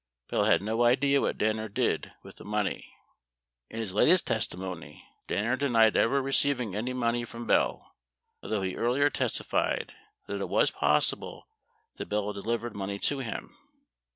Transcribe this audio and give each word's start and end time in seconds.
Bell 0.29 0.45
had 0.45 0.63
no 0.63 0.83
idea 0.83 1.21
what 1.21 1.37
Danner 1.37 1.69
did 1.69 2.11
with 2.23 2.37
the 2.37 2.43
money. 2.43 2.91
In 3.69 3.79
his 3.79 3.93
latest 3.93 4.25
testimony, 4.25 5.07
Danner 5.27 5.55
denied 5.55 5.95
ever 5.95 6.23
receiving 6.23 6.73
any 6.75 6.91
money 6.91 7.23
from 7.23 7.45
Bell, 7.45 7.93
63 8.37 8.37
although 8.41 8.61
he 8.63 8.75
earlier 8.75 9.11
testified 9.11 9.93
that 10.25 10.41
it 10.41 10.49
was 10.49 10.71
possible 10.71 11.47
that 11.97 12.09
Bell 12.09 12.33
delivered 12.33 12.75
money 12.75 12.97
to 12.97 13.19
him. 13.19 13.55